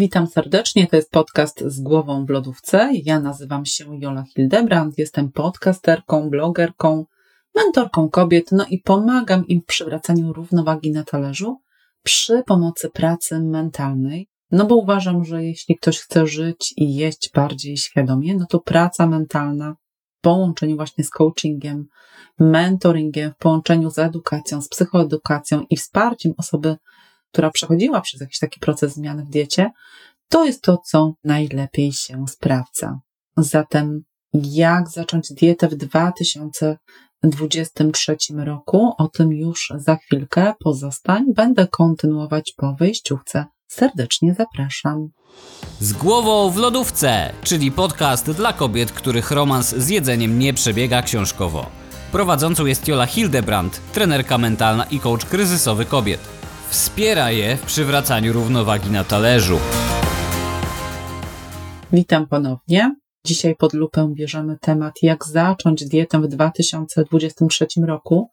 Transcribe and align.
Witam 0.00 0.26
serdecznie, 0.26 0.86
to 0.86 0.96
jest 0.96 1.10
podcast 1.10 1.64
z 1.66 1.80
głową 1.80 2.26
w 2.26 2.30
lodówce. 2.30 2.90
Ja 3.04 3.20
nazywam 3.20 3.66
się 3.66 3.98
Jola 3.98 4.24
Hildebrand, 4.34 4.98
jestem 4.98 5.32
podcasterką, 5.32 6.30
blogerką, 6.30 7.04
mentorką 7.54 8.08
kobiet, 8.08 8.52
no 8.52 8.66
i 8.70 8.78
pomagam 8.78 9.46
im 9.46 9.60
w 9.60 9.64
przywracaniu 9.64 10.32
równowagi 10.32 10.90
na 10.90 11.04
talerzu 11.04 11.56
przy 12.02 12.42
pomocy 12.46 12.90
pracy 12.90 13.40
mentalnej. 13.40 14.28
No 14.50 14.66
bo 14.66 14.76
uważam, 14.76 15.24
że 15.24 15.44
jeśli 15.44 15.76
ktoś 15.76 15.98
chce 15.98 16.26
żyć 16.26 16.74
i 16.76 16.94
jeść 16.94 17.30
bardziej 17.34 17.76
świadomie, 17.76 18.36
no 18.36 18.46
to 18.50 18.60
praca 18.60 19.06
mentalna 19.06 19.76
w 20.18 20.20
połączeniu 20.20 20.76
właśnie 20.76 21.04
z 21.04 21.10
coachingiem, 21.10 21.86
mentoringiem, 22.38 23.32
w 23.32 23.36
połączeniu 23.36 23.90
z 23.90 23.98
edukacją, 23.98 24.62
z 24.62 24.68
psychoedukacją 24.68 25.64
i 25.70 25.76
wsparciem 25.76 26.32
osoby 26.36 26.76
która 27.32 27.50
przechodziła 27.50 28.00
przez 28.00 28.20
jakiś 28.20 28.38
taki 28.38 28.60
proces 28.60 28.94
zmiany 28.94 29.24
w 29.24 29.28
diecie, 29.28 29.70
to 30.28 30.44
jest 30.44 30.62
to, 30.62 30.78
co 30.78 31.12
najlepiej 31.24 31.92
się 31.92 32.24
sprawdza. 32.28 33.00
Zatem, 33.36 34.02
jak 34.34 34.88
zacząć 34.88 35.32
dietę 35.32 35.68
w 35.68 35.74
2023 35.74 38.16
roku? 38.36 38.92
O 38.98 39.08
tym 39.08 39.32
już 39.32 39.72
za 39.76 39.96
chwilkę. 39.96 40.54
Pozostań. 40.58 41.34
Będę 41.34 41.66
kontynuować 41.66 42.52
po 42.56 42.74
wejściówce. 42.74 43.44
Serdecznie 43.66 44.34
zapraszam. 44.34 45.08
Z 45.80 45.92
głową 45.92 46.50
w 46.50 46.56
lodówce, 46.56 47.32
czyli 47.42 47.72
podcast 47.72 48.30
dla 48.30 48.52
kobiet, 48.52 48.92
których 48.92 49.30
romans 49.30 49.74
z 49.74 49.88
jedzeniem 49.88 50.38
nie 50.38 50.54
przebiega 50.54 51.02
książkowo. 51.02 51.66
Prowadzącą 52.12 52.66
jest 52.66 52.88
Jola 52.88 53.06
Hildebrand, 53.06 53.80
trenerka 53.92 54.38
mentalna 54.38 54.84
i 54.84 55.00
coach 55.00 55.24
kryzysowy 55.24 55.84
kobiet. 55.84 56.39
Wspiera 56.70 57.30
je 57.30 57.56
w 57.56 57.62
przywracaniu 57.66 58.32
równowagi 58.32 58.90
na 58.90 59.04
talerzu. 59.04 59.58
Witam 61.92 62.26
ponownie. 62.26 62.94
Dzisiaj 63.24 63.56
pod 63.56 63.74
lupę 63.74 64.12
bierzemy 64.14 64.58
temat, 64.60 64.94
jak 65.02 65.24
zacząć 65.24 65.84
dietę 65.84 66.20
w 66.20 66.28
2023 66.28 67.66
roku. 67.86 68.30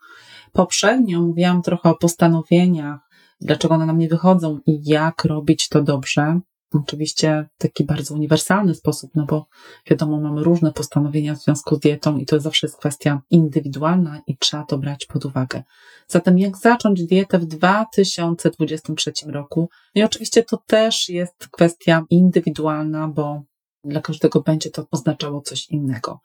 Poprzednio 0.53 1.21
mówiłam 1.21 1.61
trochę 1.61 1.89
o 1.89 1.95
postanowieniach, 1.95 2.99
dlaczego 3.41 3.75
one 3.75 3.85
nam 3.85 3.97
nie 3.97 4.07
wychodzą 4.07 4.59
i 4.65 4.89
jak 4.89 5.25
robić 5.25 5.69
to 5.69 5.83
dobrze. 5.83 6.39
Oczywiście 6.73 7.45
w 7.57 7.61
taki 7.61 7.83
bardzo 7.83 8.13
uniwersalny 8.13 8.75
sposób, 8.75 9.11
no 9.15 9.25
bo 9.25 9.45
wiadomo, 9.89 10.21
mamy 10.21 10.43
różne 10.43 10.73
postanowienia 10.73 11.35
w 11.35 11.41
związku 11.41 11.75
z 11.75 11.79
dietą 11.79 12.17
i 12.17 12.25
to 12.25 12.39
zawsze 12.39 12.67
jest 12.67 12.77
kwestia 12.77 13.21
indywidualna 13.29 14.21
i 14.27 14.37
trzeba 14.37 14.63
to 14.63 14.77
brać 14.77 15.05
pod 15.05 15.25
uwagę. 15.25 15.63
Zatem 16.07 16.39
jak 16.39 16.57
zacząć 16.57 17.03
dietę 17.03 17.39
w 17.39 17.45
2023 17.45 19.11
roku? 19.27 19.69
No 19.95 20.01
i 20.01 20.05
oczywiście 20.05 20.43
to 20.43 20.57
też 20.57 21.09
jest 21.09 21.47
kwestia 21.51 22.05
indywidualna, 22.09 23.07
bo 23.07 23.43
dla 23.83 24.01
każdego 24.01 24.41
będzie 24.41 24.71
to 24.71 24.85
oznaczało 24.91 25.41
coś 25.41 25.69
innego. 25.69 26.19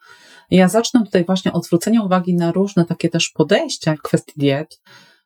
Ja 0.51 0.67
zacznę 0.67 1.03
tutaj 1.05 1.25
właśnie 1.25 1.53
od 1.53 1.65
zwrócenia 1.65 2.01
uwagi 2.01 2.35
na 2.35 2.51
różne 2.51 2.85
takie 2.85 3.09
też 3.09 3.29
podejścia 3.29 3.95
w 3.95 4.01
kwestii 4.01 4.33
diet, 4.37 4.81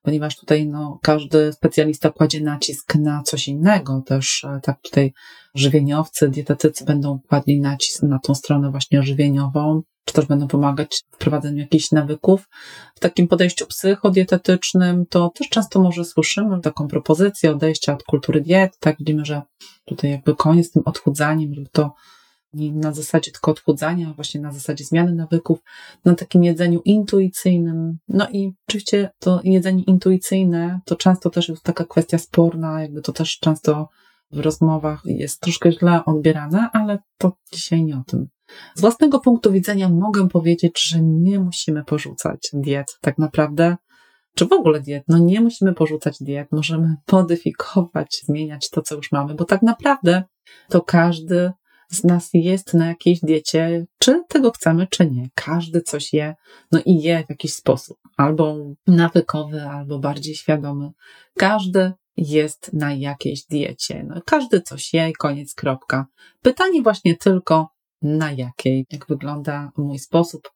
ponieważ 0.08 0.36
tutaj 0.36 0.68
no, 0.68 1.00
każdy 1.02 1.54
specjalista 1.54 2.10
kładzie 2.10 2.42
nacisk 2.42 2.96
na 2.96 3.24
coś 3.24 3.48
innego. 3.48 4.04
Też 4.06 4.44
e, 4.44 4.60
tak 4.64 4.82
tutaj 4.82 5.14
żywieniowcy, 5.56 6.30
dietetycy 6.30 6.86
będą 6.86 7.20
kładli 7.30 7.60
nacisk 7.60 8.04
na 8.04 8.20
tą 8.20 8.36
stronę 8.36 8.72
właśnie 8.72 9.04
żywieniową, 9.04 9.82
czy 10.06 10.14
też 10.14 10.26
będą 10.26 10.48
pomagać 10.48 11.04
w 11.12 11.18
prowadzeniu 11.18 11.58
jakichś 11.58 11.92
nawyków. 11.92 12.50
W 12.96 13.00
takim 13.00 13.28
podejściu 13.28 13.66
psychodietetycznym 13.66 15.06
to 15.06 15.30
też 15.30 15.50
często 15.50 15.82
może 15.82 16.06
słyszymy 16.06 16.62
taką 16.62 16.88
propozycję 16.88 17.52
odejścia 17.52 17.94
od 17.94 18.04
kultury 18.04 18.42
diet. 18.42 18.78
Tak 18.80 18.96
widzimy, 19.00 19.26
że 19.26 19.42
tutaj 19.86 20.12
jakby 20.12 20.36
koniec 20.36 20.68
z 20.68 20.72
tym 20.72 20.84
odchudzaniem, 20.86 21.54
żeby 21.54 21.70
to 21.72 21.94
na 22.58 22.94
zasadzie 22.94 23.32
tylko 23.32 23.52
odchudzania, 23.52 24.14
właśnie 24.16 24.42
na 24.42 24.52
zasadzie 24.52 24.86
zmiany 24.86 25.16
nawyków, 25.16 25.60
na 26.06 26.16
takim 26.16 26.44
jedzeniu 26.44 26.82
intuicyjnym. 26.86 27.98
No 28.08 28.28
i 28.30 28.54
oczywiście 28.68 29.10
to 29.20 29.42
jedzenie 29.44 29.84
intuicyjne 29.84 30.80
to 30.86 30.96
często 30.96 31.30
też 31.30 31.50
jest 31.50 31.64
taka 31.64 31.86
kwestia 31.86 32.18
sporna, 32.18 32.82
jakby 32.82 33.02
to 33.02 33.14
też 33.14 33.40
często 33.40 33.90
w 34.32 34.40
rozmowach 34.40 35.02
jest 35.06 35.42
troszkę 35.42 35.72
źle 35.72 36.06
odbierane, 36.06 36.70
ale 36.74 37.00
to 37.18 37.32
dzisiaj 37.54 37.84
nie 37.84 37.98
o 37.98 38.04
tym. 38.08 38.28
Z 38.76 38.82
własnego 38.82 39.20
punktu 39.20 39.52
widzenia 39.52 39.90
mogę 39.90 40.30
powiedzieć, 40.30 40.90
że 40.90 41.02
nie 41.02 41.40
musimy 41.40 41.84
porzucać 41.84 42.50
diet 42.54 42.98
tak 43.02 43.18
naprawdę, 43.18 43.78
czy 44.36 44.46
w 44.46 44.54
ogóle 44.54 44.80
diet. 44.80 45.04
No 45.08 45.18
nie 45.18 45.42
musimy 45.42 45.74
porzucać 45.74 46.18
diet, 46.22 46.52
możemy 46.52 46.96
modyfikować, 47.12 48.22
zmieniać 48.26 48.70
to, 48.70 48.82
co 48.82 48.96
już 48.96 49.12
mamy, 49.12 49.36
bo 49.36 49.46
tak 49.46 49.62
naprawdę 49.62 50.24
to 50.70 50.82
każdy 50.82 51.52
z 51.90 52.04
nas 52.04 52.30
jest 52.34 52.74
na 52.74 52.88
jakiejś 52.88 53.20
diecie, 53.20 53.86
czy 54.00 54.24
tego 54.30 54.52
chcemy, 54.52 54.88
czy 54.88 55.12
nie. 55.12 55.30
Każdy 55.36 55.82
coś 55.82 56.14
je, 56.14 56.36
no 56.72 56.80
i 56.86 57.02
je 57.02 57.24
w 57.26 57.30
jakiś 57.30 57.54
sposób, 57.54 57.98
albo 58.18 58.58
nawykowy, 58.88 59.62
albo 59.62 60.00
bardziej 60.00 60.36
świadomy. 60.36 60.90
Każdy 61.38 61.92
jest 62.18 62.74
na 62.74 62.94
jakiejś 62.94 63.46
diecie. 63.46 64.04
No, 64.08 64.22
każdy 64.26 64.62
coś 64.62 64.94
je 64.94 65.14
koniec, 65.14 65.54
kropka. 65.54 66.06
Pytanie 66.42 66.82
właśnie 66.82 67.18
tylko, 67.18 67.70
na 68.02 68.32
jakiej, 68.32 68.86
jak 68.92 69.08
wygląda 69.08 69.72
mój 69.78 70.00
sposób 70.00 70.52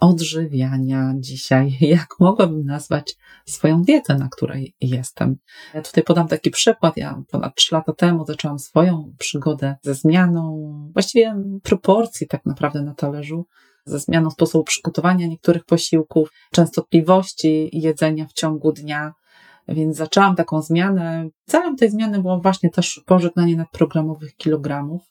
odżywiania 0.00 1.14
dzisiaj, 1.16 1.76
jak 1.96 2.06
mogłabym 2.20 2.64
nazwać 2.64 3.16
swoją 3.46 3.82
dietę, 3.82 4.14
na 4.14 4.28
której 4.28 4.74
jestem. 4.80 5.36
Ja 5.74 5.82
tutaj 5.82 6.04
podam 6.04 6.28
taki 6.28 6.50
przykład. 6.50 6.96
Ja 6.96 7.22
ponad 7.30 7.54
3 7.54 7.74
lata 7.74 7.92
temu 7.92 8.26
zaczęłam 8.26 8.58
swoją 8.58 9.14
przygodę 9.18 9.76
ze 9.82 9.94
zmianą 9.94 10.74
właściwie 10.92 11.36
proporcji 11.62 12.26
tak 12.26 12.46
naprawdę 12.46 12.82
na 12.82 12.94
talerzu, 12.94 13.46
ze 13.84 13.98
zmianą 13.98 14.30
sposobu 14.30 14.64
przygotowania 14.64 15.26
niektórych 15.26 15.64
posiłków, 15.64 16.28
częstotliwości 16.52 17.70
jedzenia 17.72 18.26
w 18.26 18.32
ciągu 18.32 18.72
dnia. 18.72 19.12
Więc 19.68 19.96
zaczęłam 19.96 20.36
taką 20.36 20.62
zmianę. 20.62 21.28
Celem 21.46 21.76
tej 21.76 21.90
zmiany 21.90 22.22
było 22.22 22.40
właśnie 22.40 22.70
też 22.70 23.02
pożegnanie 23.06 23.56
nadprogramowych 23.56 24.36
kilogramów. 24.36 25.02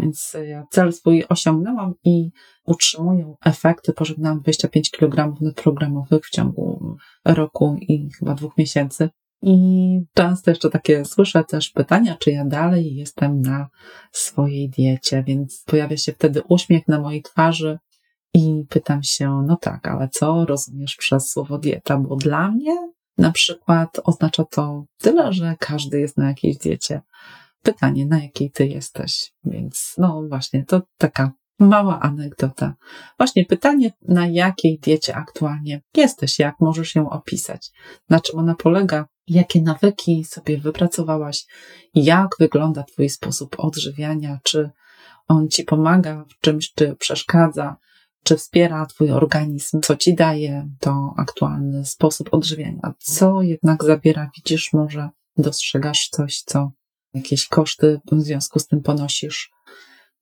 Więc 0.00 0.36
ja 0.44 0.66
cel 0.70 0.92
swój 0.92 1.24
osiągnęłam 1.28 1.94
i 2.04 2.30
utrzymuję 2.64 3.34
efekty. 3.44 3.92
Pożegnałam 3.92 4.40
25 4.40 4.90
kg 4.90 5.34
programowych 5.54 6.26
w 6.26 6.30
ciągu 6.30 6.96
roku 7.24 7.76
i 7.80 8.08
chyba 8.18 8.34
dwóch 8.34 8.56
miesięcy. 8.56 9.10
I 9.42 10.00
często 10.14 10.50
jeszcze 10.50 10.70
takie 10.70 11.04
słyszę 11.04 11.44
też 11.44 11.70
pytania, 11.70 12.16
czy 12.16 12.30
ja 12.30 12.44
dalej 12.44 12.94
jestem 12.94 13.40
na 13.40 13.68
swojej 14.12 14.70
diecie, 14.70 15.24
więc 15.26 15.64
pojawia 15.66 15.96
się 15.96 16.12
wtedy 16.12 16.42
uśmiech 16.48 16.88
na 16.88 17.00
mojej 17.00 17.22
twarzy 17.22 17.78
i 18.34 18.64
pytam 18.68 19.02
się, 19.02 19.42
no 19.46 19.56
tak, 19.56 19.88
ale 19.88 20.08
co 20.08 20.44
rozumiesz 20.44 20.96
przez 20.96 21.30
słowo 21.30 21.58
dieta? 21.58 21.98
Bo 21.98 22.16
dla 22.16 22.50
mnie 22.50 22.76
na 23.18 23.32
przykład 23.32 24.00
oznacza 24.04 24.44
to 24.44 24.84
tyle, 24.98 25.32
że 25.32 25.56
każdy 25.58 26.00
jest 26.00 26.16
na 26.16 26.28
jakiejś 26.28 26.56
diecie 26.56 27.00
pytanie, 27.62 28.06
na 28.06 28.22
jakiej 28.22 28.50
ty 28.50 28.66
jesteś. 28.66 29.32
Więc 29.44 29.94
no 29.98 30.22
właśnie, 30.28 30.64
to 30.64 30.82
taka 30.98 31.32
mała 31.60 32.00
anegdota. 32.00 32.74
Właśnie 33.18 33.44
pytanie, 33.44 33.92
na 34.02 34.26
jakiej 34.26 34.78
diecie 34.78 35.16
aktualnie 35.16 35.82
jesteś, 35.96 36.38
jak 36.38 36.54
możesz 36.60 36.94
ją 36.94 37.10
opisać, 37.10 37.70
na 38.08 38.20
czym 38.20 38.38
ona 38.38 38.54
polega, 38.54 39.06
jakie 39.26 39.62
nawyki 39.62 40.24
sobie 40.24 40.58
wypracowałaś, 40.58 41.46
jak 41.94 42.28
wygląda 42.38 42.82
Twój 42.82 43.08
sposób 43.08 43.56
odżywiania, 43.58 44.38
czy 44.42 44.70
on 45.28 45.48
Ci 45.48 45.64
pomaga 45.64 46.24
w 46.28 46.40
czymś, 46.40 46.72
czy 46.74 46.96
przeszkadza, 46.96 47.76
czy 48.24 48.36
wspiera 48.36 48.86
Twój 48.86 49.10
organizm, 49.10 49.80
co 49.80 49.96
Ci 49.96 50.14
daje 50.14 50.68
to 50.80 51.14
aktualny 51.16 51.84
sposób 51.84 52.28
odżywiania, 52.34 52.94
co 52.98 53.42
jednak 53.42 53.84
zabiera, 53.84 54.30
widzisz, 54.36 54.72
może 54.72 55.08
dostrzegasz 55.36 56.08
coś, 56.08 56.42
co 56.46 56.70
jakieś 57.14 57.48
koszty 57.48 58.00
w 58.12 58.20
związku 58.20 58.58
z 58.58 58.66
tym 58.66 58.82
ponosisz. 58.82 59.50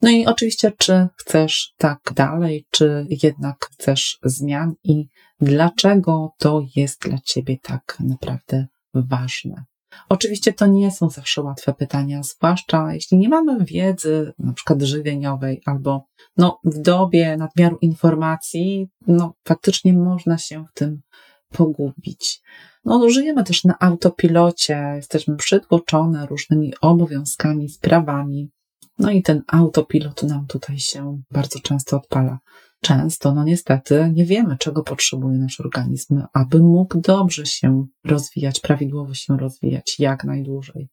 No 0.02 0.10
i 0.10 0.26
oczywiście, 0.26 0.72
czy 0.78 1.08
chcesz 1.16 1.74
tak 1.76 2.00
dalej, 2.14 2.66
czy 2.70 3.06
jednak 3.22 3.68
chcesz 3.72 4.18
zmian 4.22 4.74
i 4.84 5.08
dlaczego 5.40 6.30
to 6.38 6.62
jest 6.76 7.00
dla 7.00 7.18
ciebie 7.24 7.56
tak 7.62 7.96
naprawdę 8.00 8.66
ważne. 8.94 9.64
Oczywiście 10.08 10.52
to 10.52 10.66
nie 10.66 10.90
są 10.90 11.10
zawsze 11.10 11.42
łatwe 11.42 11.74
pytania, 11.74 12.22
zwłaszcza 12.22 12.94
jeśli 12.94 13.18
nie 13.18 13.28
mamy 13.28 13.64
wiedzy, 13.64 14.32
na 14.38 14.52
przykład 14.52 14.82
żywieniowej, 14.82 15.60
albo 15.66 16.06
no, 16.36 16.58
w 16.64 16.82
dobie 16.82 17.36
nadmiaru 17.36 17.78
informacji, 17.80 18.88
no, 19.06 19.34
faktycznie 19.44 19.92
można 19.92 20.38
się 20.38 20.64
w 20.64 20.78
tym 20.78 21.00
pogubić. 21.48 22.42
No, 22.84 23.10
żyjemy 23.10 23.44
też 23.44 23.64
na 23.64 23.78
autopilocie, 23.80 24.92
jesteśmy 24.96 25.36
przytłoczone 25.36 26.26
różnymi 26.26 26.72
obowiązkami, 26.80 27.68
sprawami. 27.68 28.50
No 28.98 29.10
i 29.10 29.22
ten 29.22 29.42
autopilot 29.46 30.22
nam 30.22 30.46
tutaj 30.46 30.78
się 30.78 31.22
bardzo 31.30 31.60
często 31.60 31.96
odpala. 31.96 32.38
Często, 32.80 33.34
no 33.34 33.44
niestety, 33.44 34.12
nie 34.14 34.24
wiemy, 34.24 34.56
czego 34.58 34.82
potrzebuje 34.82 35.38
nasz 35.38 35.60
organizm, 35.60 36.22
aby 36.32 36.62
mógł 36.62 37.00
dobrze 37.00 37.46
się 37.46 37.86
rozwijać, 38.04 38.60
prawidłowo 38.60 39.14
się 39.14 39.36
rozwijać 39.36 39.96
jak 39.98 40.24
najdłużej. 40.24 40.88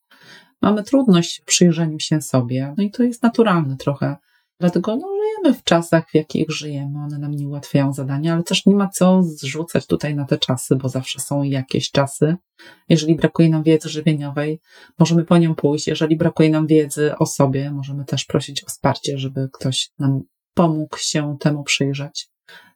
mamy 0.62 0.84
trudność 0.84 1.42
w 1.42 1.46
przyjrzeniu 1.46 2.00
się 2.00 2.22
sobie, 2.22 2.74
no 2.78 2.84
i 2.84 2.92
to 2.92 3.04
jest 3.04 3.24
naturalne 3.24 3.78
trochę. 3.78 4.16
Dlatego 4.60 4.96
no, 4.96 5.08
żyjemy 5.26 5.60
w 5.60 5.64
czasach, 5.64 6.10
w 6.10 6.16
jakich 6.16 6.52
żyjemy, 6.52 7.00
one 7.00 7.20
nam 7.20 7.32
nie 7.32 7.48
ułatwiają 7.48 7.94
zadania, 7.94 8.34
ale 8.34 8.44
też 8.44 8.66
nie 8.66 8.76
ma 8.76 8.90
co 8.90 9.24
zrzucać 9.24 9.88
tutaj 9.88 10.16
na 10.16 10.26
te 10.26 10.38
czasy, 10.38 10.76
bo 10.76 10.90
zawsze 10.90 11.20
są 11.20 11.44
jakieś 11.44 11.92
czasy. 11.92 12.36
Jeżeli 12.90 13.16
brakuje 13.16 13.50
nam 13.50 13.64
wiedzy 13.64 13.90
żywieniowej, 13.90 14.60
możemy 15.00 15.26
po 15.26 15.38
nią 15.38 15.56
pójść. 15.56 15.88
Jeżeli 15.88 16.18
brakuje 16.18 16.50
nam 16.50 16.68
wiedzy 16.68 17.18
o 17.18 17.26
sobie, 17.26 17.72
możemy 17.72 18.06
też 18.06 18.26
prosić 18.26 18.64
o 18.64 18.68
wsparcie, 18.68 19.18
żeby 19.18 19.50
ktoś 19.54 19.90
nam 20.00 20.22
pomógł 20.54 20.98
się 20.98 21.38
temu 21.40 21.64
przyjrzeć. 21.64 22.30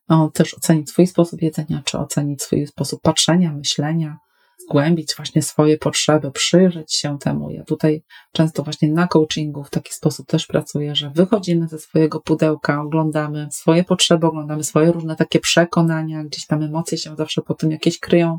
O, 0.07 0.29
też 0.33 0.53
ocenić 0.53 0.89
swój 0.89 1.07
sposób 1.07 1.41
jedzenia, 1.41 1.81
czy 1.85 1.97
ocenić 1.97 2.41
swój 2.41 2.67
sposób 2.67 3.01
patrzenia, 3.01 3.53
myślenia, 3.53 4.17
zgłębić 4.59 5.13
właśnie 5.17 5.41
swoje 5.41 5.77
potrzeby, 5.77 6.31
przyjrzeć 6.31 6.95
się 6.95 7.19
temu. 7.19 7.49
Ja 7.49 7.63
tutaj 7.63 8.03
często 8.33 8.63
właśnie 8.63 8.91
na 8.91 9.07
coachingu 9.07 9.63
w 9.63 9.69
taki 9.69 9.93
sposób 9.93 10.27
też 10.27 10.47
pracuję, 10.47 10.95
że 10.95 11.11
wychodzimy 11.15 11.67
ze 11.67 11.79
swojego 11.79 12.19
pudełka, 12.19 12.81
oglądamy 12.81 13.47
swoje 13.51 13.83
potrzeby, 13.83 14.27
oglądamy 14.27 14.63
swoje 14.63 14.91
różne 14.91 15.15
takie 15.15 15.39
przekonania, 15.39 16.23
gdzieś 16.23 16.45
tam 16.45 16.63
emocje 16.63 16.97
się 16.97 17.15
zawsze 17.15 17.41
po 17.41 17.53
tym 17.53 17.71
jakieś 17.71 17.99
kryją. 17.99 18.37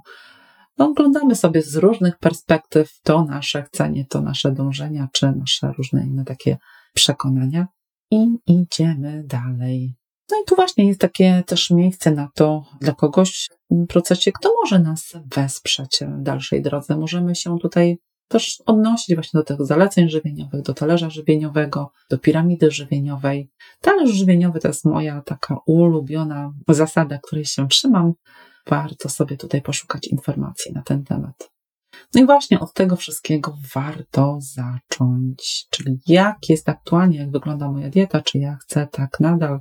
No, 0.78 0.87
oglądamy 0.87 1.34
sobie 1.34 1.62
z 1.62 1.76
różnych 1.76 2.19
perspektyw 2.19 3.00
to 3.02 3.25
nasze 3.25 3.62
chcenie, 3.62 4.06
to 4.06 4.20
nasze 4.20 4.52
dążenia, 4.52 5.08
czy 5.12 5.32
nasze 5.32 5.73
różne 5.78 6.06
inne 6.06 6.25
takie 6.25 6.56
przekonania 6.94 7.66
i 8.11 8.26
idziemy 8.46 9.25
dalej. 9.26 10.00
No 10.31 10.37
i 10.43 10.44
tu 10.47 10.55
właśnie 10.55 10.87
jest 10.87 11.00
takie 11.00 11.43
też 11.47 11.71
miejsce 11.71 12.11
na 12.11 12.29
to 12.35 12.65
dla 12.81 12.94
kogoś 12.94 13.49
w 13.71 13.87
procesie, 13.87 14.32
kto 14.32 14.53
może 14.62 14.79
nas 14.79 15.12
wesprzeć 15.37 16.00
w 16.19 16.23
dalszej 16.23 16.62
drodze. 16.62 16.97
Możemy 16.97 17.35
się 17.35 17.59
tutaj 17.59 17.99
też 18.29 18.62
odnosić 18.67 19.15
właśnie 19.15 19.41
do 19.41 19.44
tych 19.44 19.67
zaleceń 19.67 20.09
żywieniowych, 20.09 20.62
do 20.62 20.75
talerza 20.75 21.11
żywieniowego, 21.11 21.93
do 22.11 22.19
piramidy 22.19 22.71
żywieniowej. 22.71 23.50
Talerz 23.81 24.11
żywieniowy 24.11 24.61
to 24.61 24.69
jest 24.69 24.85
moja 24.85 25.23
taka 25.23 25.56
ulubiona 25.67 26.53
zasada, 26.69 27.19
której 27.19 27.44
się 27.44 27.69
trzymam. 27.69 28.12
Warto 28.67 29.09
sobie 29.09 29.37
tutaj 29.37 29.62
poszukać 29.62 30.09
informacji 30.09 30.73
na 30.73 30.83
ten 30.83 31.05
temat. 31.05 31.50
No 32.15 32.21
i 32.21 32.26
właśnie 32.26 32.61
od 32.61 32.75
tego 32.75 32.97
wszystkiego 32.97 33.56
warto 33.75 34.38
zacząć. 34.41 35.67
Czyli 35.71 35.99
jak 36.06 36.37
jest 36.49 36.69
aktualnie, 36.69 37.19
jak 37.19 37.31
wygląda 37.31 37.71
moja 37.71 37.91
dieta, 37.91 38.23
czy 38.23 38.38
ja 38.38 38.56
chcę 38.62 38.88
tak 38.93 39.21
nadal 39.21 39.61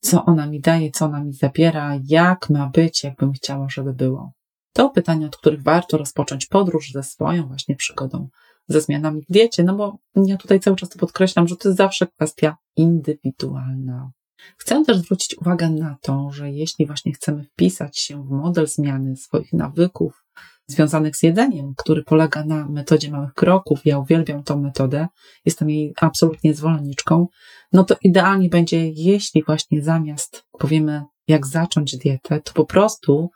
co 0.00 0.24
ona 0.24 0.46
mi 0.46 0.60
daje, 0.60 0.90
co 0.90 1.04
ona 1.04 1.24
mi 1.24 1.32
zabiera, 1.32 1.98
jak 2.04 2.50
ma 2.50 2.66
być, 2.66 3.04
jakbym 3.04 3.32
chciała, 3.32 3.68
żeby 3.68 3.92
było. 3.92 4.32
To 4.72 4.90
pytania, 4.90 5.26
od 5.26 5.36
których 5.36 5.62
warto 5.62 5.98
rozpocząć 5.98 6.46
podróż 6.46 6.90
ze 6.92 7.02
swoją 7.02 7.46
właśnie 7.46 7.76
przygodą, 7.76 8.28
ze 8.68 8.80
zmianami 8.80 9.22
w 9.22 9.32
diecie, 9.32 9.64
no 9.64 9.76
bo 9.76 9.98
ja 10.26 10.36
tutaj 10.36 10.60
cały 10.60 10.76
czas 10.76 10.88
to 10.88 10.98
podkreślam, 10.98 11.48
że 11.48 11.56
to 11.56 11.68
jest 11.68 11.78
zawsze 11.78 12.06
kwestia 12.06 12.56
indywidualna. 12.76 14.10
Chcę 14.56 14.84
też 14.84 14.98
zwrócić 14.98 15.38
uwagę 15.38 15.70
na 15.70 15.96
to, 16.00 16.30
że 16.32 16.50
jeśli 16.50 16.86
właśnie 16.86 17.12
chcemy 17.12 17.44
wpisać 17.44 17.98
się 17.98 18.24
w 18.24 18.30
model 18.30 18.66
zmiany 18.66 19.16
swoich 19.16 19.52
nawyków, 19.52 20.24
związanych 20.70 21.16
z 21.16 21.22
jedzeniem, 21.22 21.74
który 21.76 22.04
polega 22.04 22.44
na 22.44 22.68
metodzie 22.68 23.10
małych 23.10 23.34
kroków. 23.34 23.80
Ja 23.84 23.98
uwielbiam 23.98 24.42
tą 24.42 24.60
metodę, 24.60 25.08
jestem 25.44 25.70
jej 25.70 25.94
absolutnie 26.00 26.54
zwolenniczką. 26.54 27.26
No 27.72 27.84
to 27.84 27.96
idealnie 28.02 28.48
będzie, 28.48 28.88
jeśli 28.88 29.42
właśnie 29.42 29.82
zamiast 29.82 30.44
powiemy, 30.58 31.02
jak 31.28 31.46
zacząć 31.46 31.96
dietę, 31.96 32.40
to 32.40 32.52
po 32.52 32.64
prostu 32.64 33.30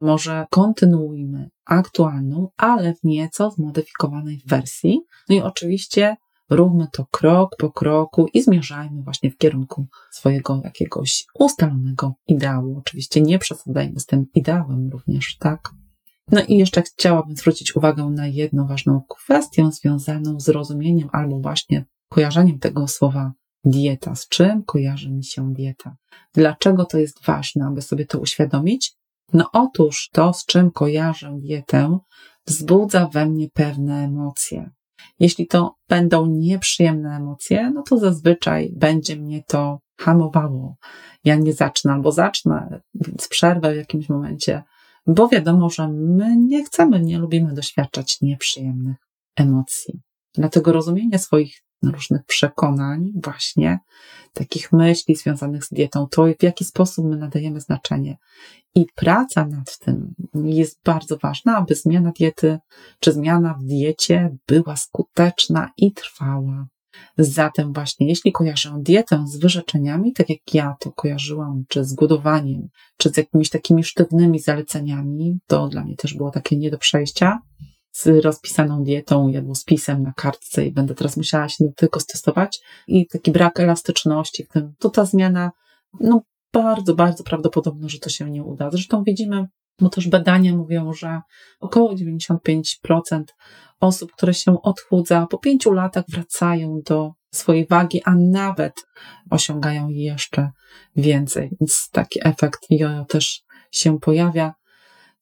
może 0.00 0.46
kontynuujmy 0.50 1.50
aktualną, 1.64 2.48
ale 2.56 2.94
w 2.94 3.04
nieco 3.04 3.50
zmodyfikowanej 3.50 4.42
wersji. 4.46 5.00
No 5.28 5.36
i 5.36 5.40
oczywiście 5.40 6.16
róbmy 6.50 6.86
to 6.92 7.06
krok 7.10 7.56
po 7.58 7.70
kroku 7.70 8.28
i 8.34 8.42
zmierzajmy 8.42 9.02
właśnie 9.02 9.30
w 9.30 9.36
kierunku 9.36 9.86
swojego 10.10 10.60
jakiegoś 10.64 11.24
ustalonego 11.34 12.14
ideału. 12.28 12.78
Oczywiście 12.78 13.20
nie 13.20 13.38
przesadzajmy 13.38 14.00
z 14.00 14.06
tym 14.06 14.26
ideałem 14.34 14.90
również, 14.92 15.36
tak? 15.36 15.70
No 16.30 16.42
i 16.48 16.56
jeszcze 16.56 16.82
chciałabym 16.82 17.36
zwrócić 17.36 17.76
uwagę 17.76 18.04
na 18.04 18.26
jedną 18.26 18.66
ważną 18.66 19.02
kwestię 19.08 19.72
związaną 19.72 20.40
z 20.40 20.48
rozumieniem 20.48 21.08
albo 21.12 21.40
właśnie 21.40 21.84
kojarzeniem 22.08 22.58
tego 22.58 22.88
słowa 22.88 23.32
dieta. 23.64 24.14
Z 24.14 24.28
czym 24.28 24.64
kojarzy 24.64 25.10
mi 25.10 25.24
się 25.24 25.52
dieta? 25.52 25.96
Dlaczego 26.34 26.84
to 26.84 26.98
jest 26.98 27.24
ważne, 27.24 27.66
aby 27.66 27.82
sobie 27.82 28.06
to 28.06 28.18
uświadomić? 28.18 28.94
No 29.32 29.50
otóż 29.52 30.08
to, 30.12 30.32
z 30.32 30.46
czym 30.46 30.70
kojarzę 30.70 31.36
dietę, 31.38 31.98
wzbudza 32.46 33.06
we 33.12 33.26
mnie 33.26 33.48
pewne 33.54 34.04
emocje. 34.04 34.70
Jeśli 35.20 35.46
to 35.46 35.74
będą 35.88 36.26
nieprzyjemne 36.26 37.16
emocje, 37.16 37.70
no 37.74 37.82
to 37.82 37.98
zazwyczaj 37.98 38.72
będzie 38.76 39.16
mnie 39.16 39.42
to 39.46 39.80
hamowało. 39.98 40.76
Ja 41.24 41.36
nie 41.36 41.52
zacznę 41.52 41.92
albo 41.92 42.12
zacznę, 42.12 42.80
więc 42.94 43.28
przerwę 43.28 43.72
w 43.72 43.76
jakimś 43.76 44.08
momencie, 44.08 44.62
bo 45.08 45.28
wiadomo, 45.28 45.70
że 45.70 45.88
my 45.88 46.36
nie 46.36 46.64
chcemy, 46.64 47.00
nie 47.00 47.18
lubimy 47.18 47.54
doświadczać 47.54 48.20
nieprzyjemnych 48.20 48.96
emocji. 49.36 50.00
Dlatego 50.34 50.72
rozumienie 50.72 51.18
swoich 51.18 51.62
różnych 51.82 52.24
przekonań, 52.24 53.12
właśnie 53.22 53.78
takich 54.32 54.72
myśli 54.72 55.16
związanych 55.16 55.64
z 55.64 55.68
dietą, 55.68 56.06
to 56.10 56.26
w 56.38 56.42
jaki 56.42 56.64
sposób 56.64 57.06
my 57.06 57.16
nadajemy 57.16 57.60
znaczenie. 57.60 58.16
I 58.74 58.86
praca 58.94 59.46
nad 59.46 59.78
tym 59.78 60.14
jest 60.34 60.80
bardzo 60.84 61.16
ważna, 61.16 61.56
aby 61.56 61.74
zmiana 61.74 62.12
diety 62.18 62.58
czy 63.00 63.12
zmiana 63.12 63.54
w 63.54 63.64
diecie 63.64 64.36
była 64.46 64.76
skuteczna 64.76 65.70
i 65.76 65.92
trwała. 65.92 66.66
Zatem 67.18 67.72
właśnie, 67.72 68.08
jeśli 68.08 68.32
kojarzę 68.32 68.74
dietę 68.78 69.24
z 69.26 69.36
wyrzeczeniami, 69.36 70.12
tak 70.12 70.30
jak 70.30 70.54
ja 70.54 70.76
to 70.80 70.92
kojarzyłam, 70.92 71.64
czy 71.68 71.84
z 71.84 71.94
głodowaniem, 71.94 72.68
czy 72.96 73.10
z 73.10 73.16
jakimiś 73.16 73.50
takimi 73.50 73.84
sztywnymi 73.84 74.40
zaleceniami, 74.40 75.38
to 75.46 75.68
dla 75.68 75.84
mnie 75.84 75.96
też 75.96 76.14
było 76.14 76.30
takie 76.30 76.56
nie 76.56 76.70
do 76.70 76.78
przejścia, 76.78 77.38
z 77.92 78.24
rozpisaną 78.24 78.84
dietą, 78.84 79.28
jadłospisem 79.28 80.02
na 80.02 80.12
kartce 80.12 80.66
i 80.66 80.72
będę 80.72 80.94
teraz 80.94 81.16
musiała 81.16 81.48
się 81.48 81.64
tylko 81.76 82.00
stosować 82.00 82.60
i 82.86 83.06
taki 83.06 83.30
brak 83.30 83.60
elastyczności 83.60 84.44
w 84.44 84.48
tym, 84.48 84.72
to 84.78 84.90
ta 84.90 85.04
zmiana, 85.04 85.50
no 86.00 86.22
bardzo, 86.52 86.94
bardzo 86.94 87.24
prawdopodobne, 87.24 87.88
że 87.88 87.98
to 87.98 88.10
się 88.10 88.30
nie 88.30 88.44
uda. 88.44 88.70
Zresztą 88.70 89.02
widzimy, 89.02 89.46
bo 89.80 89.88
też 89.88 90.08
badania 90.08 90.56
mówią, 90.56 90.92
że 90.92 91.20
około 91.60 91.94
95% 91.94 93.22
osób, 93.80 94.12
które 94.12 94.34
się 94.34 94.62
odchudza, 94.62 95.26
po 95.30 95.38
pięciu 95.38 95.72
latach 95.72 96.04
wracają 96.08 96.80
do 96.86 97.12
swojej 97.34 97.66
wagi, 97.66 98.02
a 98.04 98.14
nawet 98.14 98.74
osiągają 99.30 99.88
jeszcze 99.88 100.50
więcej. 100.96 101.50
Więc 101.60 101.88
taki 101.92 102.20
efekt 102.24 102.66
jojo 102.70 103.04
też 103.04 103.42
się 103.72 104.00
pojawia. 104.00 104.54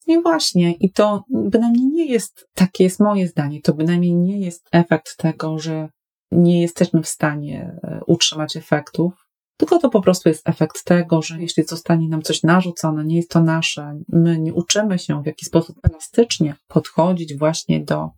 I 0.07 0.21
właśnie, 0.21 0.71
i 0.71 0.91
to 0.91 1.23
bynajmniej 1.29 1.85
nie 1.85 2.05
jest, 2.05 2.47
takie 2.53 2.83
jest 2.83 2.99
moje 2.99 3.27
zdanie, 3.27 3.61
to 3.61 3.73
bynajmniej 3.73 4.15
nie 4.15 4.39
jest 4.39 4.67
efekt 4.71 5.17
tego, 5.17 5.59
że 5.59 5.89
nie 6.31 6.61
jesteśmy 6.61 7.01
w 7.01 7.07
stanie 7.07 7.79
e, 7.83 7.99
utrzymać 8.07 8.57
efektów, 8.57 9.13
tylko 9.57 9.79
to 9.79 9.89
po 9.89 10.01
prostu 10.01 10.29
jest 10.29 10.49
efekt 10.49 10.83
tego, 10.83 11.21
że 11.21 11.41
jeśli 11.41 11.63
zostanie 11.63 12.09
nam 12.09 12.21
coś 12.21 12.43
narzucone, 12.43 13.05
nie 13.05 13.15
jest 13.15 13.29
to 13.29 13.41
nasze, 13.41 13.99
my 14.09 14.39
nie 14.39 14.53
uczymy 14.53 14.99
się 14.99 15.23
w 15.23 15.25
jaki 15.25 15.45
sposób 15.45 15.75
elastycznie 15.91 16.55
podchodzić 16.67 17.37
właśnie 17.37 17.83
do 17.83 18.09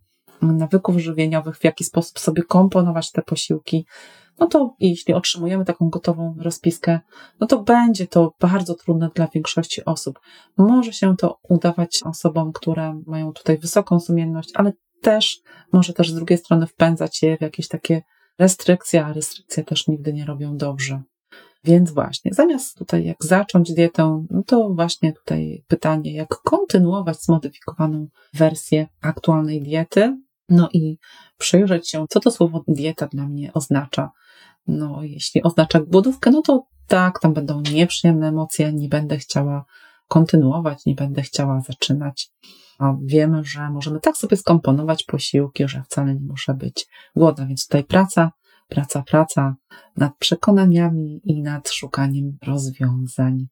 nawyków 0.42 0.98
żywieniowych, 0.98 1.58
w 1.58 1.64
jaki 1.64 1.84
sposób 1.84 2.18
sobie 2.18 2.42
komponować 2.42 3.12
te 3.12 3.22
posiłki, 3.22 3.86
no 4.38 4.46
to 4.46 4.74
jeśli 4.80 5.14
otrzymujemy 5.14 5.64
taką 5.64 5.88
gotową 5.88 6.34
rozpiskę, 6.38 7.00
no 7.40 7.46
to 7.46 7.62
będzie 7.62 8.06
to 8.06 8.34
bardzo 8.40 8.74
trudne 8.74 9.10
dla 9.14 9.26
większości 9.26 9.84
osób. 9.84 10.20
Może 10.58 10.92
się 10.92 11.16
to 11.16 11.38
udawać 11.48 12.00
osobom, 12.04 12.52
które 12.52 13.00
mają 13.06 13.32
tutaj 13.32 13.58
wysoką 13.58 14.00
sumienność, 14.00 14.50
ale 14.54 14.72
też 15.02 15.40
może 15.72 15.92
też 15.92 16.10
z 16.10 16.14
drugiej 16.14 16.38
strony 16.38 16.66
wpędzać 16.66 17.22
je 17.22 17.36
w 17.36 17.40
jakieś 17.40 17.68
takie 17.68 18.02
restrykcje, 18.38 19.04
a 19.04 19.12
restrykcje 19.12 19.64
też 19.64 19.88
nigdy 19.88 20.12
nie 20.12 20.24
robią 20.24 20.56
dobrze. 20.56 21.02
Więc 21.64 21.90
właśnie, 21.90 22.34
zamiast 22.34 22.78
tutaj 22.78 23.04
jak 23.04 23.24
zacząć 23.24 23.72
dietę, 23.74 24.26
no 24.30 24.42
to 24.46 24.70
właśnie 24.74 25.12
tutaj 25.12 25.64
pytanie, 25.68 26.14
jak 26.14 26.28
kontynuować 26.28 27.22
zmodyfikowaną 27.22 28.06
wersję 28.34 28.88
aktualnej 29.02 29.62
diety, 29.62 30.16
no 30.50 30.68
i 30.72 30.98
przyjrzeć 31.38 31.90
się, 31.90 32.04
co 32.10 32.20
to 32.20 32.30
słowo 32.30 32.64
dieta 32.68 33.06
dla 33.06 33.26
mnie 33.26 33.52
oznacza. 33.52 34.10
No, 34.66 35.02
jeśli 35.02 35.42
oznacza 35.42 35.80
głodówkę, 35.80 36.30
no 36.30 36.42
to 36.42 36.64
tak, 36.86 37.20
tam 37.20 37.34
będą 37.34 37.60
nieprzyjemne 37.60 38.28
emocje, 38.28 38.72
nie 38.72 38.88
będę 38.88 39.18
chciała 39.18 39.64
kontynuować, 40.08 40.86
nie 40.86 40.94
będę 40.94 41.22
chciała 41.22 41.60
zaczynać. 41.60 42.30
A 42.78 42.94
wiemy, 43.04 43.44
że 43.44 43.70
możemy 43.70 44.00
tak 44.00 44.16
sobie 44.16 44.36
skomponować 44.36 45.04
posiłki, 45.04 45.68
że 45.68 45.82
wcale 45.82 46.14
nie 46.14 46.26
muszę 46.26 46.54
być 46.54 46.86
głodna, 47.16 47.46
więc 47.46 47.66
tutaj 47.66 47.84
praca, 47.84 48.32
praca, 48.68 49.02
praca 49.02 49.54
nad 49.96 50.16
przekonaniami 50.18 51.20
i 51.24 51.42
nad 51.42 51.68
szukaniem 51.68 52.38
rozwiązań. 52.46 53.46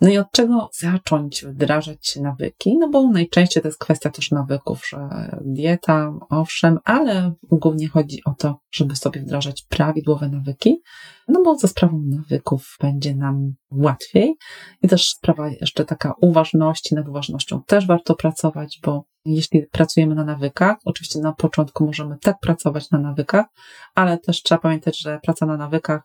No 0.00 0.08
i 0.08 0.18
od 0.18 0.30
czego 0.32 0.70
zacząć 0.78 1.44
wdrażać 1.44 2.16
nawyki? 2.16 2.78
No 2.78 2.88
bo 2.88 3.10
najczęściej 3.10 3.62
to 3.62 3.68
jest 3.68 3.78
kwestia 3.78 4.10
też 4.10 4.30
nawyków, 4.30 4.88
że 4.88 5.08
dieta, 5.40 6.12
owszem, 6.30 6.78
ale 6.84 7.32
głównie 7.42 7.88
chodzi 7.88 8.20
o 8.24 8.34
to, 8.34 8.60
żeby 8.70 8.96
sobie 8.96 9.20
wdrażać 9.20 9.62
prawidłowe 9.68 10.28
nawyki, 10.28 10.82
no 11.28 11.42
bo 11.42 11.58
za 11.58 11.68
sprawą 11.68 12.02
nawyków 12.06 12.76
będzie 12.80 13.16
nam 13.16 13.54
łatwiej. 13.70 14.34
I 14.82 14.88
też 14.88 15.08
sprawa 15.08 15.48
jeszcze 15.48 15.84
taka 15.84 16.14
uważności, 16.20 16.94
nad 16.94 17.08
uważnością 17.08 17.62
też 17.66 17.86
warto 17.86 18.14
pracować, 18.14 18.80
bo 18.84 19.04
jeśli 19.24 19.66
pracujemy 19.66 20.14
na 20.14 20.24
nawykach, 20.24 20.76
oczywiście 20.84 21.20
na 21.20 21.32
początku 21.32 21.86
możemy 21.86 22.16
tak 22.18 22.36
pracować 22.40 22.90
na 22.90 22.98
nawykach, 22.98 23.46
ale 23.94 24.18
też 24.18 24.42
trzeba 24.42 24.60
pamiętać, 24.60 25.00
że 25.00 25.20
praca 25.22 25.46
na 25.46 25.56
nawykach 25.56 26.02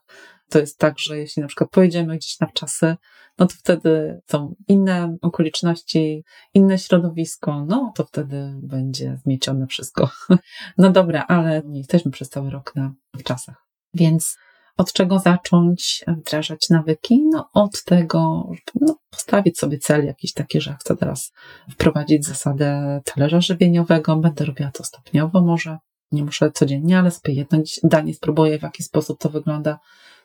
to 0.50 0.60
jest 0.60 0.78
tak, 0.78 1.00
że 1.00 1.18
jeśli 1.18 1.42
na 1.42 1.48
przykład 1.48 1.70
pojedziemy 1.70 2.18
gdzieś 2.18 2.40
na 2.40 2.48
wczasy, 2.48 2.96
no 3.42 3.48
to 3.48 3.56
wtedy 3.56 4.22
są 4.28 4.56
inne 4.68 5.18
okoliczności, 5.22 6.24
inne 6.54 6.80
środowisko, 6.80 7.66
no 7.66 7.92
to 7.96 8.06
wtedy 8.06 8.54
będzie 8.64 9.18
zmiecione 9.24 9.68
wszystko. 9.68 10.10
No 10.78 10.92
dobra, 10.92 11.26
ale 11.28 11.62
nie 11.66 11.78
jesteśmy 11.78 12.12
przez 12.12 12.30
cały 12.30 12.50
rok 12.50 12.76
na 12.76 12.94
wczasach. 13.20 13.66
Więc 13.94 14.38
od 14.78 14.94
czego 14.94 15.20
zacząć 15.20 16.06
wdrażać 16.08 16.70
nawyki? 16.70 17.24
No 17.32 17.50
od 17.54 17.84
tego, 17.84 18.50
no, 18.82 18.96
postawić 19.10 19.60
sobie 19.60 19.78
cel 19.78 20.06
jakiś 20.06 20.34
taki, 20.34 20.62
że 20.62 20.76
chcę 20.80 20.98
teraz 20.98 21.32
wprowadzić 21.72 22.26
zasadę 22.26 23.02
talerza 23.06 23.42
żywieniowego, 23.42 24.16
będę 24.16 24.46
robiła 24.46 24.72
to 24.72 24.84
stopniowo 24.84 25.42
może, 25.42 25.78
nie 26.12 26.24
muszę 26.24 26.52
codziennie, 26.52 27.00
ale 27.00 27.12
sobie 27.12 27.34
jedno 27.34 27.60
danie 27.84 28.14
spróbuję, 28.14 28.60
w 28.60 28.64
jaki 28.64 28.84
sposób 28.84 29.20
to 29.20 29.30
wygląda. 29.30 29.80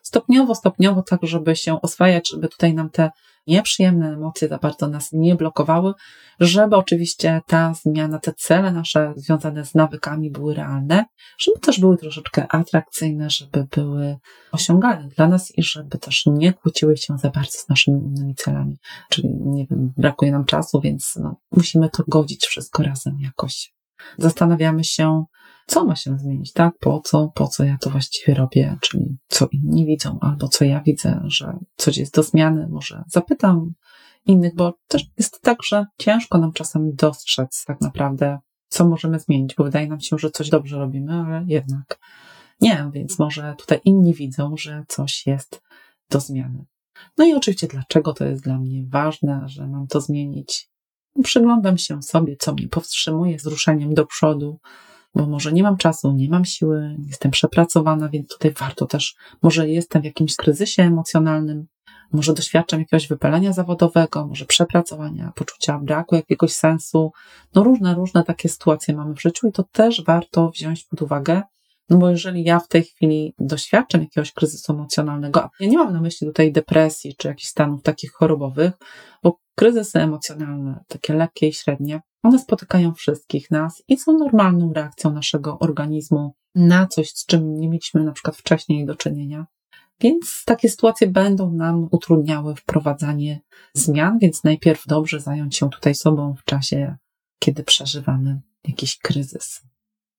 Stopniowo, 0.07 0.55
stopniowo, 0.55 1.03
tak, 1.03 1.19
żeby 1.23 1.55
się 1.55 1.81
oswajać, 1.81 2.29
żeby 2.31 2.47
tutaj 2.47 2.73
nam 2.73 2.89
te 2.89 3.09
nieprzyjemne 3.47 4.13
emocje 4.13 4.47
za 4.47 4.57
bardzo 4.57 4.87
nas 4.87 5.09
nie 5.11 5.35
blokowały, 5.35 5.93
żeby 6.39 6.75
oczywiście 6.75 7.41
ta 7.47 7.73
zmiana, 7.73 8.19
te 8.19 8.33
cele 8.33 8.71
nasze 8.71 9.13
związane 9.15 9.65
z 9.65 9.75
nawykami 9.75 10.31
były 10.31 10.53
realne, 10.53 11.05
żeby 11.39 11.59
też 11.59 11.79
były 11.79 11.97
troszeczkę 11.97 12.47
atrakcyjne, 12.47 13.29
żeby 13.29 13.67
były 13.75 14.17
osiągalne 14.51 15.07
dla 15.07 15.27
nas 15.27 15.57
i 15.57 15.63
żeby 15.63 15.97
też 15.97 16.25
nie 16.25 16.53
kłóciły 16.53 16.97
się 16.97 17.17
za 17.17 17.29
bardzo 17.29 17.59
z 17.59 17.69
naszymi 17.69 18.01
innymi 18.01 18.35
celami. 18.35 18.77
Czyli, 19.09 19.29
nie 19.35 19.65
wiem, 19.65 19.93
brakuje 19.97 20.31
nam 20.31 20.45
czasu, 20.45 20.81
więc 20.81 21.15
no, 21.15 21.35
musimy 21.51 21.89
to 21.89 22.03
godzić 22.07 22.45
wszystko 22.45 22.83
razem 22.83 23.17
jakoś. 23.19 23.73
Zastanawiamy 24.17 24.83
się, 24.83 25.25
co 25.67 25.85
ma 25.85 25.95
się 25.95 26.17
zmienić, 26.17 26.53
tak? 26.53 26.73
Po 26.79 27.01
co, 27.01 27.31
po 27.35 27.47
co 27.47 27.63
ja 27.63 27.77
to 27.81 27.89
właściwie 27.89 28.33
robię, 28.33 28.77
czyli 28.81 29.17
co 29.27 29.47
inni 29.51 29.85
widzą, 29.85 30.17
albo 30.21 30.47
co 30.47 30.65
ja 30.65 30.81
widzę, 30.85 31.21
że 31.23 31.57
coś 31.75 31.97
jest 31.97 32.15
do 32.15 32.23
zmiany, 32.23 32.67
może 32.69 33.03
zapytam 33.07 33.73
innych, 34.25 34.55
bo 34.55 34.73
też 34.87 35.05
jest 35.17 35.41
tak, 35.41 35.63
że 35.63 35.85
ciężko 35.97 36.37
nam 36.37 36.53
czasem 36.53 36.95
dostrzec 36.95 37.63
tak 37.67 37.81
naprawdę, 37.81 38.39
co 38.67 38.89
możemy 38.89 39.19
zmienić, 39.19 39.55
bo 39.55 39.63
wydaje 39.63 39.87
nam 39.87 39.99
się, 39.99 40.17
że 40.17 40.31
coś 40.31 40.49
dobrze 40.49 40.77
robimy, 40.77 41.13
ale 41.13 41.43
jednak 41.47 41.99
nie, 42.61 42.89
więc 42.93 43.19
może 43.19 43.55
tutaj 43.57 43.79
inni 43.83 44.13
widzą, 44.13 44.57
że 44.57 44.83
coś 44.87 45.27
jest 45.27 45.61
do 46.09 46.19
zmiany. 46.19 46.65
No 47.17 47.25
i 47.25 47.33
oczywiście, 47.33 47.67
dlaczego 47.67 48.13
to 48.13 48.25
jest 48.25 48.43
dla 48.43 48.59
mnie 48.59 48.83
ważne, 48.89 49.43
że 49.45 49.67
mam 49.67 49.87
to 49.87 50.01
zmienić? 50.01 50.69
Przyglądam 51.23 51.77
się 51.77 52.01
sobie, 52.01 52.35
co 52.35 52.53
mnie 52.53 52.67
powstrzymuje 52.67 53.39
z 53.39 53.45
ruszeniem 53.45 53.93
do 53.93 54.05
przodu, 54.05 54.59
bo 55.15 55.27
może 55.27 55.53
nie 55.53 55.63
mam 55.63 55.77
czasu, 55.77 56.11
nie 56.11 56.29
mam 56.29 56.45
siły, 56.45 56.95
jestem 57.07 57.31
przepracowana, 57.31 58.09
więc 58.09 58.27
tutaj 58.27 58.53
warto 58.59 58.85
też, 58.85 59.15
może 59.41 59.69
jestem 59.69 60.01
w 60.01 60.05
jakimś 60.05 60.35
kryzysie 60.35 60.83
emocjonalnym, 60.83 61.67
może 62.11 62.33
doświadczam 62.33 62.79
jakiegoś 62.79 63.07
wypalenia 63.07 63.53
zawodowego, 63.53 64.27
może 64.27 64.45
przepracowania, 64.45 65.31
poczucia 65.35 65.79
braku 65.79 66.15
jakiegoś 66.15 66.53
sensu. 66.53 67.11
No 67.55 67.63
różne, 67.63 67.95
różne 67.95 68.23
takie 68.23 68.49
sytuacje 68.49 68.95
mamy 68.95 69.13
w 69.13 69.21
życiu 69.21 69.47
i 69.47 69.51
to 69.51 69.63
też 69.63 70.03
warto 70.03 70.49
wziąć 70.49 70.83
pod 70.83 71.01
uwagę, 71.01 71.41
no 71.89 71.97
bo 71.97 72.09
jeżeli 72.09 72.43
ja 72.43 72.59
w 72.59 72.67
tej 72.67 72.83
chwili 72.83 73.33
doświadczam 73.39 74.01
jakiegoś 74.01 74.31
kryzysu 74.31 74.73
emocjonalnego, 74.73 75.49
ja 75.59 75.67
nie 75.67 75.77
mam 75.77 75.93
na 75.93 76.01
myśli 76.01 76.27
tutaj 76.27 76.51
depresji 76.51 77.15
czy 77.17 77.27
jakichś 77.27 77.49
stanów 77.49 77.83
takich 77.83 78.11
chorobowych, 78.13 78.71
bo 79.23 79.39
kryzysy 79.55 79.99
emocjonalne, 79.99 80.83
takie 80.87 81.13
lekkie 81.13 81.47
i 81.47 81.53
średnie, 81.53 82.01
one 82.23 82.39
spotykają 82.39 82.93
wszystkich 82.93 83.51
nas 83.51 83.83
i 83.87 83.97
są 83.97 84.17
normalną 84.17 84.73
reakcją 84.73 85.11
naszego 85.11 85.59
organizmu 85.59 86.35
na 86.55 86.87
coś, 86.87 87.09
z 87.09 87.25
czym 87.25 87.59
nie 87.59 87.69
mieliśmy 87.69 88.03
na 88.03 88.11
przykład 88.11 88.37
wcześniej 88.37 88.85
do 88.85 88.95
czynienia. 88.95 89.45
Więc 89.99 90.43
takie 90.45 90.69
sytuacje 90.69 91.07
będą 91.07 91.51
nam 91.51 91.87
utrudniały 91.91 92.55
wprowadzanie 92.55 93.41
zmian, 93.73 94.19
więc 94.19 94.43
najpierw 94.43 94.87
dobrze 94.87 95.19
zająć 95.19 95.55
się 95.55 95.69
tutaj 95.69 95.95
sobą 95.95 96.35
w 96.35 96.43
czasie, 96.43 96.95
kiedy 97.39 97.63
przeżywamy 97.63 98.41
jakiś 98.67 98.97
kryzys. 98.97 99.61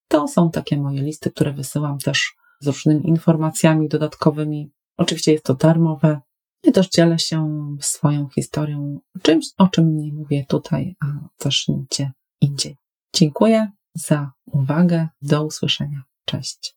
To 0.07 0.27
są 0.27 0.51
takie 0.51 0.77
moje 0.77 1.01
listy, 1.01 1.31
które 1.31 1.53
wysyłam 1.53 1.97
też 1.97 2.35
z 2.59 2.67
różnymi 2.67 3.07
informacjami 3.07 3.87
dodatkowymi. 3.87 4.71
Oczywiście 4.97 5.31
jest 5.31 5.45
to 5.45 5.53
darmowe. 5.53 6.21
I 6.63 6.71
też 6.71 6.89
dzielę 6.89 7.19
się 7.19 7.59
swoją 7.79 8.29
historią, 8.29 8.99
czymś, 9.21 9.45
o 9.57 9.67
czym 9.67 9.97
nie 9.97 10.13
mówię 10.13 10.45
tutaj, 10.47 10.95
a 11.01 11.05
też 11.37 11.67
nigdzie 11.67 12.11
indziej. 12.41 12.77
Dziękuję 13.13 13.71
za 13.95 14.31
uwagę. 14.45 15.07
Do 15.21 15.43
usłyszenia. 15.43 16.03
Cześć. 16.25 16.75